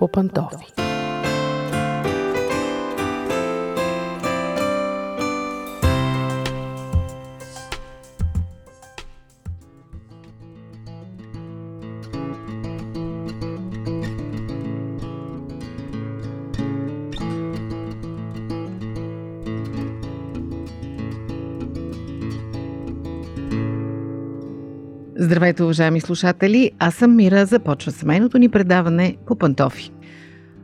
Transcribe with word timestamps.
по 0.00 0.08
Здравейте, 25.22 25.62
уважаеми 25.62 26.00
слушатели! 26.00 26.70
Аз 26.78 26.94
съм 26.94 27.16
Мира. 27.16 27.46
Започва 27.46 27.92
семейното 27.92 28.38
ни 28.38 28.48
предаване 28.48 29.16
по 29.26 29.36
пантофи. 29.36 29.92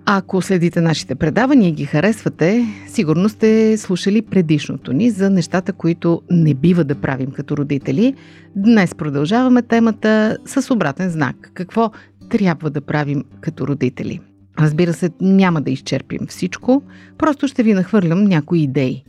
Ако 0.07 0.43
следите 0.43 0.81
нашите 0.81 1.15
предавания 1.15 1.69
и 1.69 1.73
ги 1.73 1.85
харесвате, 1.85 2.67
сигурно 2.87 3.29
сте 3.29 3.77
слушали 3.79 4.23
предишното 4.23 4.93
ни 4.93 5.11
за 5.11 5.31
нещата, 5.31 5.73
които 5.73 6.23
не 6.31 6.55
бива 6.55 6.85
да 6.85 6.95
правим 6.95 7.31
като 7.31 7.57
родители. 7.57 8.15
Днес 8.57 8.95
продължаваме 8.95 9.63
темата 9.63 10.39
с 10.47 10.75
обратен 10.75 11.11
знак. 11.11 11.51
Какво 11.55 11.91
трябва 12.31 12.71
да 12.71 12.81
правим 12.81 13.25
като 13.41 13.67
родители? 13.67 14.21
Разбира 14.59 14.93
се, 14.93 15.11
няма 15.21 15.63
да 15.63 15.71
изчерпим 15.71 16.27
всичко, 16.29 16.83
просто 17.19 17.49
ще 17.49 17.63
ви 17.63 17.75
нахвърлям 17.75 18.25
някои 18.25 18.63
идеи. 18.63 19.05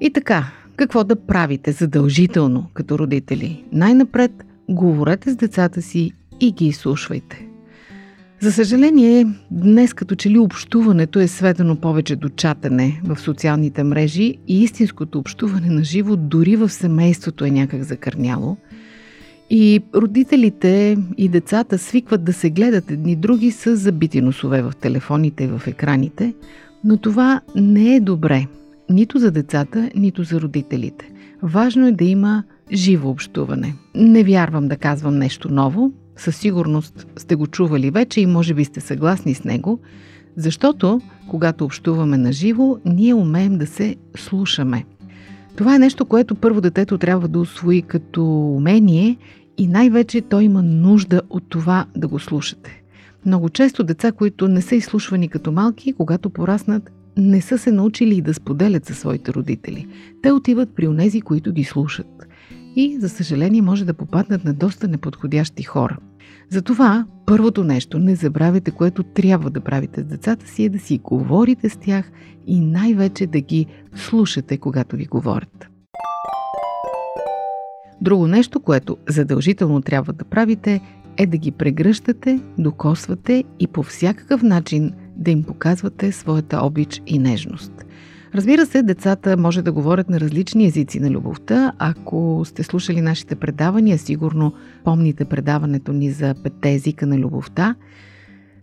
И 0.00 0.12
така, 0.12 0.44
какво 0.78 1.04
да 1.04 1.16
правите 1.16 1.72
задължително 1.72 2.66
като 2.74 2.98
родители? 2.98 3.64
Най-напред 3.72 4.30
говорете 4.68 5.30
с 5.30 5.36
децата 5.36 5.82
си 5.82 6.12
и 6.40 6.52
ги 6.52 6.66
изслушвайте. 6.66 7.46
За 8.40 8.52
съжаление, 8.52 9.26
днес 9.50 9.94
като 9.94 10.14
че 10.14 10.30
ли 10.30 10.38
общуването 10.38 11.20
е 11.20 11.28
сведено 11.28 11.76
повече 11.76 12.16
до 12.16 12.28
чатане 12.28 13.00
в 13.04 13.20
социалните 13.20 13.84
мрежи 13.84 14.34
и 14.48 14.62
истинското 14.62 15.18
общуване 15.18 15.70
на 15.70 15.84
живо 15.84 16.16
дори 16.16 16.56
в 16.56 16.68
семейството 16.68 17.44
е 17.44 17.50
някак 17.50 17.82
закърняло. 17.82 18.56
И 19.50 19.80
родителите 19.94 20.96
и 21.16 21.28
децата 21.28 21.78
свикват 21.78 22.24
да 22.24 22.32
се 22.32 22.50
гледат 22.50 22.90
едни 22.90 23.16
други 23.16 23.50
с 23.50 23.76
забити 23.76 24.20
носове 24.20 24.62
в 24.62 24.72
телефоните 24.80 25.44
и 25.44 25.46
в 25.46 25.62
екраните, 25.66 26.34
но 26.84 26.96
това 26.96 27.40
не 27.56 27.96
е 27.96 28.00
добре– 28.00 28.46
нито 28.90 29.18
за 29.18 29.30
децата, 29.30 29.90
нито 29.94 30.22
за 30.22 30.40
родителите. 30.40 31.10
Важно 31.42 31.86
е 31.86 31.92
да 31.92 32.04
има 32.04 32.44
живо 32.72 33.10
общуване. 33.10 33.74
Не 33.94 34.24
вярвам 34.24 34.68
да 34.68 34.76
казвам 34.76 35.18
нещо 35.18 35.52
ново, 35.52 35.92
със 36.16 36.36
сигурност 36.36 37.06
сте 37.16 37.34
го 37.34 37.46
чували 37.46 37.90
вече 37.90 38.20
и 38.20 38.26
може 38.26 38.54
би 38.54 38.64
сте 38.64 38.80
съгласни 38.80 39.34
с 39.34 39.44
него, 39.44 39.80
защото 40.36 41.00
когато 41.28 41.64
общуваме 41.64 42.18
на 42.18 42.32
живо, 42.32 42.76
ние 42.84 43.14
умеем 43.14 43.58
да 43.58 43.66
се 43.66 43.96
слушаме. 44.16 44.84
Това 45.56 45.74
е 45.74 45.78
нещо, 45.78 46.04
което 46.04 46.34
първо 46.34 46.60
детето 46.60 46.98
трябва 46.98 47.28
да 47.28 47.38
освои 47.38 47.82
като 47.82 48.24
умение 48.56 49.16
и 49.58 49.66
най-вече 49.66 50.20
той 50.20 50.44
има 50.44 50.62
нужда 50.62 51.22
от 51.30 51.44
това 51.48 51.86
да 51.96 52.08
го 52.08 52.18
слушате. 52.18 52.82
Много 53.26 53.48
често 53.48 53.84
деца, 53.84 54.12
които 54.12 54.48
не 54.48 54.62
са 54.62 54.74
изслушвани 54.74 55.28
като 55.28 55.52
малки, 55.52 55.92
когато 55.92 56.30
пораснат, 56.30 56.92
не 57.18 57.40
са 57.40 57.58
се 57.58 57.72
научили 57.72 58.20
да 58.20 58.34
споделят 58.34 58.86
със 58.86 58.98
своите 58.98 59.32
родители. 59.32 59.86
Те 60.22 60.32
отиват 60.32 60.68
при 60.76 60.88
онези, 60.88 61.20
които 61.20 61.52
ги 61.52 61.64
слушат. 61.64 62.06
И, 62.76 62.96
за 63.00 63.08
съжаление, 63.08 63.62
може 63.62 63.84
да 63.84 63.94
попаднат 63.94 64.44
на 64.44 64.54
доста 64.54 64.88
неподходящи 64.88 65.62
хора. 65.62 65.98
Затова, 66.50 67.06
първото 67.26 67.64
нещо, 67.64 67.98
не 67.98 68.14
забравяйте, 68.14 68.70
което 68.70 69.02
трябва 69.02 69.50
да 69.50 69.60
правите 69.60 70.00
с 70.00 70.04
децата 70.04 70.46
си, 70.46 70.64
е 70.64 70.68
да 70.68 70.78
си 70.78 70.98
говорите 70.98 71.68
с 71.68 71.76
тях 71.76 72.10
и 72.46 72.60
най-вече 72.60 73.26
да 73.26 73.40
ги 73.40 73.66
слушате, 73.94 74.58
когато 74.58 74.96
ви 74.96 75.06
говорят. 75.06 75.68
Друго 78.00 78.26
нещо, 78.26 78.60
което 78.60 78.96
задължително 79.08 79.82
трябва 79.82 80.12
да 80.12 80.24
правите, 80.24 80.80
е 81.16 81.26
да 81.26 81.36
ги 81.36 81.50
прегръщате, 81.50 82.40
докосвате 82.58 83.44
и 83.60 83.66
по 83.66 83.82
всякакъв 83.82 84.42
начин 84.42 84.92
да 85.18 85.30
им 85.30 85.42
показвате 85.42 86.12
своята 86.12 86.60
обич 86.62 87.02
и 87.06 87.18
нежност. 87.18 87.72
Разбира 88.34 88.66
се, 88.66 88.82
децата 88.82 89.36
може 89.36 89.62
да 89.62 89.72
говорят 89.72 90.08
на 90.08 90.20
различни 90.20 90.66
езици 90.66 91.00
на 91.00 91.10
любовта. 91.10 91.72
Ако 91.78 92.42
сте 92.44 92.62
слушали 92.62 93.00
нашите 93.00 93.36
предавания, 93.36 93.98
сигурно 93.98 94.52
помните 94.84 95.24
предаването 95.24 95.92
ни 95.92 96.10
за 96.10 96.34
петте 96.42 96.72
езика 96.72 97.06
на 97.06 97.18
любовта. 97.18 97.74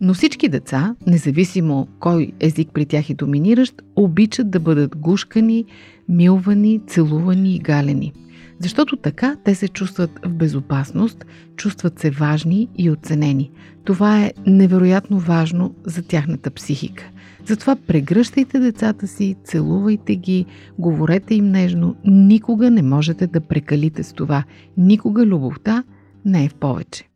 Но 0.01 0.13
всички 0.13 0.49
деца, 0.49 0.95
независимо 1.07 1.87
кой 1.99 2.31
език 2.39 2.69
при 2.73 2.85
тях 2.85 3.09
е 3.09 3.13
доминиращ, 3.13 3.81
обичат 3.95 4.51
да 4.51 4.59
бъдат 4.59 4.97
гушкани, 4.97 5.65
милвани, 6.09 6.81
целувани 6.87 7.55
и 7.55 7.59
галени– 7.59 8.13
защото 8.59 8.97
така 8.97 9.35
те 9.43 9.55
се 9.55 9.67
чувстват 9.67 10.19
в 10.25 10.33
безопасност, 10.33 11.25
чувстват 11.55 11.99
се 11.99 12.09
важни 12.09 12.69
и 12.77 12.89
оценени. 12.89 13.51
Това 13.83 14.21
е 14.21 14.31
невероятно 14.47 15.19
важно 15.19 15.75
за 15.85 16.01
тяхната 16.01 16.51
психика. 16.51 17.09
Затова 17.45 17.75
прегръщайте 17.75 18.59
децата 18.59 19.07
си, 19.07 19.35
целувайте 19.43 20.15
ги, 20.15 20.45
говорете 20.79 21.35
им 21.35 21.51
нежно. 21.51 21.95
Никога 22.05 22.71
не 22.71 22.81
можете 22.81 23.27
да 23.27 23.41
прекалите 23.41 24.03
с 24.03 24.13
това. 24.13 24.43
Никога 24.77 25.25
любовта 25.25 25.83
не 26.25 26.45
е 26.45 26.49
в 26.49 26.55
повече. 26.55 27.09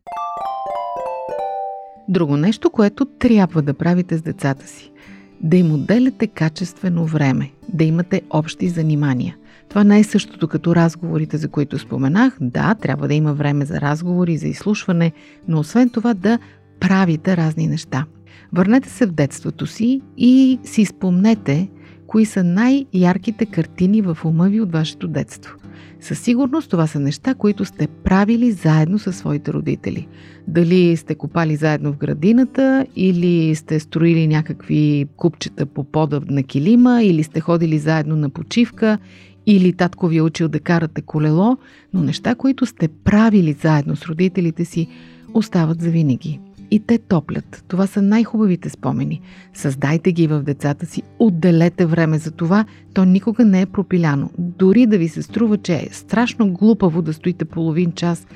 Друго 2.08 2.36
нещо, 2.36 2.70
което 2.70 3.04
трябва 3.04 3.62
да 3.62 3.74
правите 3.74 4.16
с 4.16 4.22
децата 4.22 4.66
си. 4.66 4.92
Да 5.40 5.56
им 5.56 5.72
отделяте 5.72 6.26
качествено 6.26 7.06
време, 7.06 7.50
да 7.68 7.84
имате 7.84 8.22
общи 8.30 8.68
занимания. 8.68 9.36
Това 9.70 9.84
не 9.84 9.98
е 9.98 10.04
същото 10.04 10.48
като 10.48 10.74
разговорите, 10.74 11.36
за 11.36 11.48
които 11.48 11.78
споменах. 11.78 12.36
Да, 12.40 12.74
трябва 12.74 13.08
да 13.08 13.14
има 13.14 13.34
време 13.34 13.64
за 13.64 13.80
разговори, 13.80 14.36
за 14.36 14.48
изслушване, 14.48 15.12
но 15.48 15.58
освен 15.58 15.90
това 15.90 16.14
да 16.14 16.38
правите 16.80 17.36
разни 17.36 17.66
неща. 17.66 18.06
Върнете 18.52 18.88
се 18.88 19.06
в 19.06 19.12
детството 19.12 19.66
си 19.66 20.00
и 20.16 20.58
си 20.64 20.84
спомнете 20.84 21.68
кои 22.06 22.24
са 22.24 22.44
най-ярките 22.44 23.46
картини 23.46 24.02
в 24.02 24.18
ума 24.24 24.48
ви 24.48 24.60
от 24.60 24.72
вашето 24.72 25.08
детство. 25.08 25.56
Със 26.00 26.18
сигурност 26.18 26.70
това 26.70 26.86
са 26.86 27.00
неща, 27.00 27.34
които 27.34 27.64
сте 27.64 27.86
правили 27.86 28.52
заедно 28.52 28.98
със 28.98 29.16
своите 29.16 29.52
родители. 29.52 30.08
Дали 30.48 30.96
сте 30.96 31.14
копали 31.14 31.56
заедно 31.56 31.92
в 31.92 31.96
градината, 31.96 32.86
или 32.96 33.54
сте 33.54 33.80
строили 33.80 34.26
някакви 34.26 35.06
купчета 35.16 35.66
по 35.66 35.84
пода 35.84 36.20
на 36.28 36.42
килима, 36.42 37.02
или 37.02 37.22
сте 37.22 37.40
ходили 37.40 37.78
заедно 37.78 38.16
на 38.16 38.30
почивка, 38.30 38.98
или 39.46 39.72
татко 39.72 40.06
ви 40.06 40.16
е 40.16 40.22
учил 40.22 40.48
да 40.48 40.60
карате 40.60 41.02
колело, 41.02 41.56
но 41.94 42.02
неща, 42.02 42.34
които 42.34 42.66
сте 42.66 42.88
правили 42.88 43.52
заедно 43.52 43.96
с 43.96 44.06
родителите 44.06 44.64
си, 44.64 44.88
остават 45.34 45.80
за 45.80 45.90
винаги. 45.90 46.40
И 46.70 46.80
те 46.80 46.98
топлят. 46.98 47.64
Това 47.68 47.86
са 47.86 48.02
най-хубавите 48.02 48.70
спомени. 48.70 49.20
Създайте 49.54 50.12
ги 50.12 50.26
в 50.26 50.42
децата 50.42 50.86
си, 50.86 51.02
отделете 51.18 51.86
време 51.86 52.18
за 52.18 52.30
това, 52.30 52.64
то 52.94 53.04
никога 53.04 53.44
не 53.44 53.60
е 53.60 53.66
пропиляно. 53.66 54.30
Дори 54.38 54.86
да 54.86 54.98
ви 54.98 55.08
се 55.08 55.22
струва, 55.22 55.58
че 55.58 55.74
е 55.74 55.88
страшно 55.92 56.52
глупаво 56.52 57.02
да 57.02 57.12
стоите 57.12 57.44
половин 57.44 57.92
час 57.92 58.26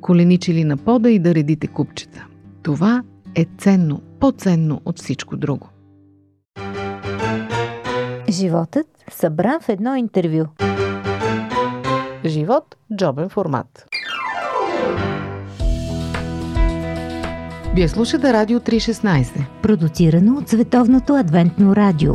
коленичили 0.00 0.64
на 0.64 0.76
пода 0.76 1.10
и 1.10 1.18
да 1.18 1.34
редите 1.34 1.66
купчета. 1.66 2.26
Това 2.62 3.02
е 3.34 3.46
ценно, 3.58 4.00
по-ценно 4.20 4.80
от 4.84 4.98
всичко 4.98 5.36
друго. 5.36 5.68
Животът 8.30 8.86
събран 9.14 9.60
в 9.60 9.68
едно 9.68 9.96
интервю. 9.96 10.44
Живот– 12.24 12.76
джобен 12.96 13.28
формат. 13.28 13.86
Вие 17.74 17.88
слушате 17.88 18.32
Радио 18.32 18.60
316. 18.60 19.44
Продуцирано 19.62 20.38
от 20.38 20.48
Световното 20.48 21.14
адвентно 21.14 21.76
радио. 21.76 22.14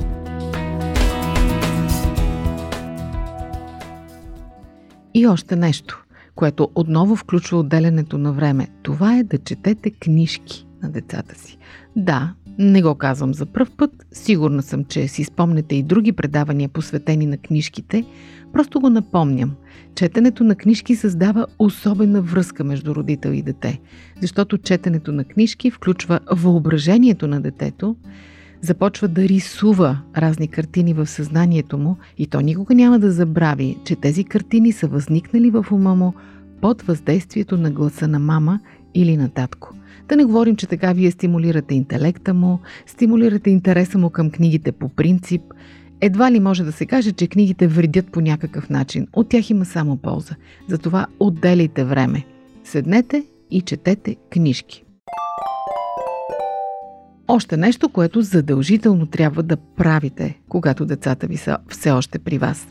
И 5.13 5.27
още 5.27 5.55
нещо, 5.55 6.03
което 6.35 6.71
отново 6.75 7.15
включва 7.15 7.57
отделянето 7.57 8.17
на 8.17 8.33
време. 8.33 8.67
Това 8.83 9.17
е 9.17 9.23
да 9.23 9.37
четете 9.37 9.91
книжки 9.91 10.68
на 10.83 10.89
децата 10.89 11.39
си. 11.39 11.57
Да, 11.95 12.33
не 12.57 12.81
го 12.81 12.95
казвам 12.95 13.33
за 13.33 13.45
пръв 13.45 13.71
път, 13.77 14.07
сигурна 14.11 14.61
съм, 14.61 14.83
че 14.83 15.07
си 15.07 15.23
спомнете 15.23 15.75
и 15.75 15.83
други 15.83 16.11
предавания 16.11 16.69
посветени 16.69 17.25
на 17.25 17.37
книжките, 17.37 18.05
просто 18.53 18.79
го 18.79 18.89
напомням. 18.89 19.51
Четенето 19.95 20.43
на 20.43 20.55
книжки 20.55 20.95
създава 20.95 21.47
особена 21.59 22.21
връзка 22.21 22.63
между 22.63 22.95
родител 22.95 23.29
и 23.29 23.41
дете, 23.41 23.79
защото 24.21 24.57
четенето 24.57 25.11
на 25.11 25.23
книжки 25.23 25.71
включва 25.71 26.19
въображението 26.31 27.27
на 27.27 27.41
детето, 27.41 27.95
започва 28.61 29.07
да 29.07 29.27
рисува 29.27 30.01
разни 30.17 30.47
картини 30.47 30.93
в 30.93 31.07
съзнанието 31.07 31.77
му 31.77 31.97
и 32.17 32.27
то 32.27 32.41
никога 32.41 32.75
няма 32.75 32.99
да 32.99 33.11
забрави, 33.11 33.77
че 33.85 33.95
тези 33.95 34.23
картини 34.23 34.71
са 34.71 34.87
възникнали 34.87 35.49
в 35.49 35.65
ума 35.71 35.95
му 35.95 36.13
под 36.61 36.81
въздействието 36.81 37.57
на 37.57 37.71
гласа 37.71 38.07
на 38.07 38.19
мама 38.19 38.59
или 38.93 39.17
на 39.17 39.29
татко. 39.29 39.78
Да 40.09 40.15
не 40.15 40.25
говорим, 40.25 40.55
че 40.55 40.67
така 40.67 40.93
вие 40.93 41.11
стимулирате 41.11 41.75
интелекта 41.75 42.33
му, 42.33 42.59
стимулирате 42.85 43.49
интереса 43.49 43.97
му 43.97 44.09
към 44.09 44.31
книгите 44.31 44.71
по 44.71 44.89
принцип. 44.89 45.41
Едва 46.01 46.31
ли 46.31 46.39
може 46.39 46.63
да 46.63 46.71
се 46.71 46.85
каже, 46.85 47.11
че 47.11 47.27
книгите 47.27 47.67
вредят 47.67 48.11
по 48.11 48.21
някакъв 48.21 48.69
начин. 48.69 49.07
От 49.13 49.29
тях 49.29 49.49
има 49.49 49.65
само 49.65 49.97
полза. 49.97 50.35
Затова 50.67 51.07
отделяйте 51.19 51.83
време. 51.83 52.25
Седнете 52.63 53.25
и 53.51 53.61
четете 53.61 54.15
книжки. 54.29 54.83
Още 57.27 57.57
нещо, 57.57 57.89
което 57.89 58.21
задължително 58.21 59.05
трябва 59.05 59.43
да 59.43 59.57
правите, 59.57 60.39
когато 60.49 60.85
децата 60.85 61.27
ви 61.27 61.37
са 61.37 61.57
все 61.67 61.91
още 61.91 62.19
при 62.19 62.37
вас. 62.37 62.67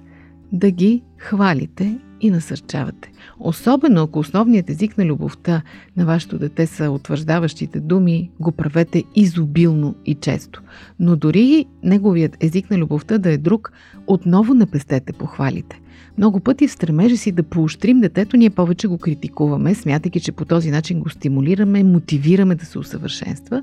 Да 0.52 0.70
ги 0.70 1.02
хвалите 1.18 1.98
и 2.20 2.30
насърчавате. 2.30 3.12
Особено 3.40 4.02
ако 4.02 4.18
основният 4.18 4.70
език 4.70 4.98
на 4.98 5.04
любовта 5.04 5.62
на 5.96 6.06
вашето 6.06 6.38
дете 6.38 6.66
са 6.66 6.90
утвърждаващите 6.90 7.80
думи, 7.80 8.30
го 8.40 8.52
правете 8.52 9.04
изобилно 9.14 9.94
и 10.06 10.14
често. 10.14 10.62
Но 11.00 11.16
дори 11.16 11.66
неговият 11.82 12.36
език 12.40 12.70
на 12.70 12.78
любовта 12.78 13.18
да 13.18 13.30
е 13.30 13.38
друг, 13.38 13.72
отново 14.06 14.54
не 14.54 14.66
пестете 14.66 15.12
похвалите. 15.12 15.80
Много 16.18 16.40
пъти 16.40 16.68
в 16.68 16.72
стремежа 16.72 17.16
си 17.16 17.32
да 17.32 17.42
поощрим 17.42 18.00
детето, 18.00 18.36
ние 18.36 18.50
повече 18.50 18.88
го 18.88 18.98
критикуваме, 18.98 19.74
смятайки, 19.74 20.20
че 20.20 20.32
по 20.32 20.44
този 20.44 20.70
начин 20.70 21.00
го 21.00 21.08
стимулираме, 21.08 21.84
мотивираме 21.84 22.54
да 22.54 22.64
се 22.64 22.78
усъвършенства. 22.78 23.62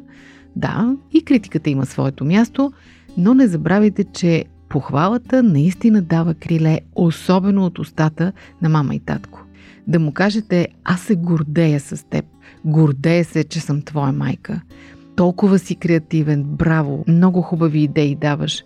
Да, 0.56 0.96
и 1.14 1.22
критиката 1.22 1.70
има 1.70 1.86
своето 1.86 2.26
място, 2.26 2.72
но 3.18 3.34
не 3.34 3.48
забравяйте, 3.48 4.04
че 4.04 4.46
похвалата 4.70 5.44
наистина 5.44 6.02
дава 6.02 6.34
криле, 6.34 6.80
особено 6.96 7.66
от 7.66 7.80
устата 7.80 8.32
на 8.62 8.70
мама 8.70 8.96
и 8.96 9.00
татко. 9.00 9.46
Да 9.88 10.00
му 10.00 10.12
кажете, 10.12 10.68
аз 10.84 11.02
се 11.02 11.16
гордея 11.16 11.80
с 11.80 12.10
теб, 12.10 12.26
гордея 12.66 13.26
се, 13.26 13.44
че 13.44 13.60
съм 13.60 13.82
твоя 13.82 14.12
майка. 14.12 14.62
Толкова 15.16 15.60
си 15.60 15.76
креативен, 15.76 16.44
браво, 16.44 17.04
много 17.08 17.42
хубави 17.42 17.80
идеи 17.80 18.16
даваш. 18.16 18.64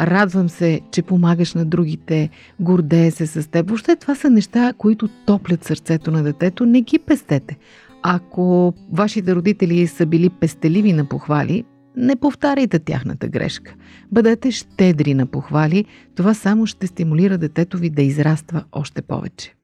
Радвам 0.00 0.48
се, 0.48 0.80
че 0.90 1.02
помагаш 1.02 1.54
на 1.54 1.64
другите, 1.64 2.30
гордея 2.60 3.12
се 3.12 3.26
с 3.26 3.50
теб. 3.50 3.68
Въобще 3.68 3.96
това 3.96 4.14
са 4.14 4.30
неща, 4.30 4.72
които 4.78 5.08
топлят 5.26 5.64
сърцето 5.64 6.10
на 6.10 6.22
детето, 6.22 6.66
не 6.66 6.80
ги 6.80 6.98
пестете. 6.98 7.56
Ако 8.02 8.74
вашите 8.92 9.34
родители 9.34 9.86
са 9.86 10.06
били 10.06 10.30
пестеливи 10.30 10.92
на 10.92 11.04
похвали, 11.04 11.64
не 11.96 12.16
повтаряйте 12.16 12.78
тяхната 12.78 13.28
грешка. 13.28 13.74
Бъдете 14.12 14.50
щедри 14.50 15.14
на 15.14 15.26
похвали, 15.26 15.84
това 16.14 16.34
само 16.34 16.66
ще 16.66 16.86
стимулира 16.86 17.38
детето 17.38 17.78
ви 17.78 17.90
да 17.90 18.02
израства 18.02 18.64
още 18.72 19.02
повече. 19.02 19.54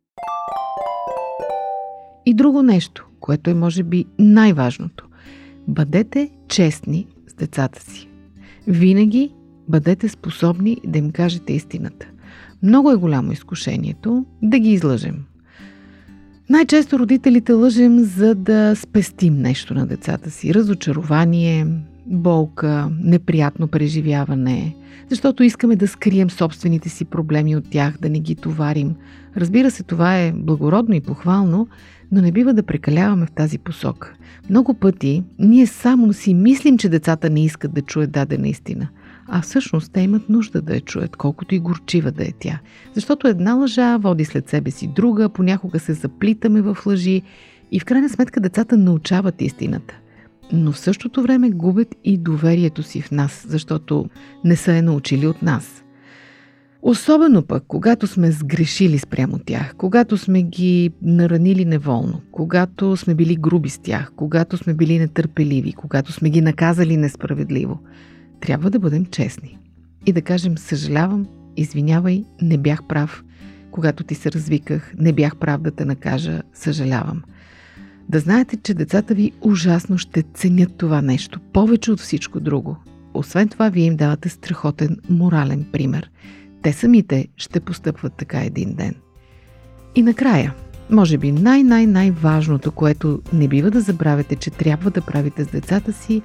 И 2.26 2.34
друго 2.34 2.62
нещо, 2.62 3.06
което 3.20 3.50
е 3.50 3.54
може 3.54 3.82
би 3.82 4.04
най-важното. 4.18 5.08
Бъдете 5.68 6.30
честни 6.48 7.06
с 7.28 7.34
децата 7.34 7.82
си. 7.82 8.08
Винаги 8.66 9.34
бъдете 9.68 10.08
способни 10.08 10.76
да 10.86 10.98
им 10.98 11.10
кажете 11.10 11.52
истината. 11.52 12.06
Много 12.62 12.90
е 12.90 12.96
голямо 12.96 13.32
изкушението 13.32 14.24
да 14.42 14.58
ги 14.58 14.72
излъжем. 14.72 15.24
Най-често 16.50 16.98
родителите 16.98 17.52
лъжем, 17.52 17.98
за 17.98 18.34
да 18.34 18.76
спестим 18.76 19.34
нещо 19.34 19.74
на 19.74 19.86
децата 19.86 20.30
си. 20.30 20.54
Разочарование, 20.54 21.66
болка, 22.08 22.90
неприятно 23.00 23.68
преживяване, 23.68 24.74
защото 25.10 25.42
искаме 25.42 25.76
да 25.76 25.88
скрием 25.88 26.30
собствените 26.30 26.88
си 26.88 27.04
проблеми 27.04 27.56
от 27.56 27.70
тях, 27.70 27.98
да 28.00 28.10
не 28.10 28.20
ги 28.20 28.34
товарим. 28.34 28.94
Разбира 29.36 29.70
се, 29.70 29.82
това 29.82 30.18
е 30.18 30.32
благородно 30.32 30.94
и 30.94 31.00
похвално, 31.00 31.68
но 32.12 32.20
не 32.22 32.32
бива 32.32 32.54
да 32.54 32.62
прекаляваме 32.62 33.26
в 33.26 33.30
тази 33.30 33.58
посока. 33.58 34.14
Много 34.50 34.74
пъти 34.74 35.22
ние 35.38 35.66
само 35.66 36.12
си 36.12 36.34
мислим, 36.34 36.78
че 36.78 36.88
децата 36.88 37.30
не 37.30 37.44
искат 37.44 37.74
да 37.74 37.82
чуят 37.82 38.10
дадена 38.10 38.48
истина, 38.48 38.88
а 39.26 39.42
всъщност 39.42 39.92
те 39.92 40.00
имат 40.00 40.28
нужда 40.28 40.62
да 40.62 40.74
я 40.74 40.80
чуят, 40.80 41.16
колкото 41.16 41.54
и 41.54 41.58
горчива 41.58 42.10
да 42.10 42.24
е 42.24 42.32
тя. 42.38 42.58
Защото 42.94 43.28
една 43.28 43.54
лъжа 43.54 43.98
води 43.98 44.24
след 44.24 44.48
себе 44.48 44.70
си 44.70 44.86
друга, 44.86 45.28
понякога 45.28 45.78
се 45.78 45.92
заплитаме 45.92 46.62
в 46.62 46.78
лъжи 46.86 47.22
и 47.72 47.80
в 47.80 47.84
крайна 47.84 48.08
сметка 48.08 48.40
децата 48.40 48.76
научават 48.76 49.42
истината– 49.42 49.94
но 50.52 50.72
в 50.72 50.78
същото 50.78 51.22
време 51.22 51.50
губят 51.50 51.94
и 52.04 52.18
доверието 52.18 52.82
си 52.82 53.00
в 53.00 53.10
нас, 53.10 53.46
защото 53.48 54.06
не 54.44 54.56
са 54.56 54.72
е 54.72 54.82
научили 54.82 55.26
от 55.26 55.42
нас. 55.42 55.84
Особено 56.82 57.42
пък, 57.42 57.64
когато 57.68 58.06
сме 58.06 58.30
сгрешили 58.30 58.98
спрямо 58.98 59.38
тях, 59.38 59.74
когато 59.76 60.16
сме 60.16 60.42
ги 60.42 60.90
наранили 61.02 61.64
неволно, 61.64 62.20
когато 62.32 62.96
сме 62.96 63.14
били 63.14 63.36
груби 63.36 63.68
с 63.68 63.78
тях, 63.78 64.12
когато 64.16 64.56
сме 64.56 64.74
били 64.74 64.98
нетърпеливи, 64.98 65.72
когато 65.72 66.12
сме 66.12 66.30
ги 66.30 66.40
наказали 66.40 66.96
несправедливо, 66.96 67.78
трябва 68.40 68.70
да 68.70 68.78
бъдем 68.78 69.06
честни. 69.06 69.58
И 70.06 70.12
да 70.12 70.22
кажем 70.22 70.58
съжалявам, 70.58 71.26
извинявай, 71.56 72.24
не 72.42 72.58
бях 72.58 72.86
прав, 72.88 73.24
когато 73.70 74.04
ти 74.04 74.14
се 74.14 74.32
развиках, 74.32 74.94
не 74.98 75.12
бях 75.12 75.36
прав 75.36 75.60
да 75.60 75.70
те 75.70 75.84
накажа, 75.84 76.42
съжалявам– 76.54 77.22
да 78.08 78.18
знаете, 78.18 78.56
че 78.56 78.74
децата 78.74 79.14
ви 79.14 79.32
ужасно 79.40 79.98
ще 79.98 80.22
ценят 80.34 80.76
това 80.76 81.02
нещо, 81.02 81.40
повече 81.52 81.92
от 81.92 82.00
всичко 82.00 82.40
друго. 82.40 82.76
Освен 83.14 83.48
това, 83.48 83.68
вие 83.68 83.84
им 83.84 83.96
давате 83.96 84.28
страхотен 84.28 84.96
морален 85.10 85.66
пример. 85.72 86.10
Те 86.62 86.72
самите 86.72 87.28
ще 87.36 87.60
постъпват 87.60 88.12
така 88.12 88.40
един 88.40 88.74
ден. 88.74 88.94
И 89.94 90.02
накрая, 90.02 90.54
може 90.90 91.18
би 91.18 91.32
най-най-най-важното, 91.32 92.72
което 92.72 93.22
не 93.32 93.48
бива 93.48 93.70
да 93.70 93.80
забравяте, 93.80 94.36
че 94.36 94.50
трябва 94.50 94.90
да 94.90 95.00
правите 95.00 95.44
с 95.44 95.46
децата 95.46 95.92
си, 95.92 96.22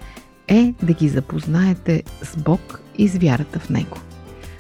е 0.48 0.74
да 0.84 0.94
ги 0.94 1.10
запознаете 1.10 2.04
с 2.24 2.38
Бог 2.38 2.82
и 2.98 3.08
с 3.08 3.18
вярата 3.18 3.60
в 3.60 3.70
Него. 3.70 3.98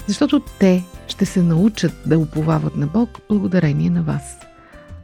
Защото 0.07 0.41
те 0.59 0.83
ще 1.07 1.25
се 1.25 1.41
научат 1.41 1.93
да 2.05 2.19
уповават 2.19 2.75
на 2.75 2.87
Бог 2.87 3.09
благодарение 3.29 3.89
на 3.89 4.03
вас. 4.03 4.37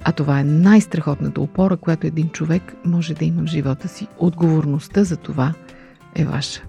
А 0.04 0.12
това 0.12 0.40
е 0.40 0.44
най-страхотната 0.44 1.42
опора, 1.42 1.78
която 1.78 2.08
един 2.08 2.30
човек 2.30 2.76
може 2.86 3.14
да 3.14 3.26
има 3.26 3.42
в 3.42 3.46
живота 3.46 3.88
си. 3.88 4.08
Отговорността 4.18 5.04
за 5.04 5.18
това 5.18 5.54
е 6.16 6.26
ваша. 6.26 6.62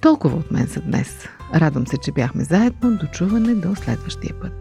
Толкова 0.00 0.36
от 0.36 0.50
мен 0.50 0.66
за 0.66 0.80
днес. 0.80 1.28
Радвам 1.54 1.86
се, 1.86 1.96
че 1.96 2.12
бяхме 2.12 2.44
заедно. 2.44 2.96
До 2.96 3.06
чуване 3.06 3.54
до 3.54 3.74
следващия 3.74 4.34
път. 4.40 4.59